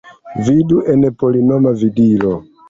Vidu 0.45 0.77
en 0.93 1.01
polinoma 1.19 1.71
divido. 1.83 2.33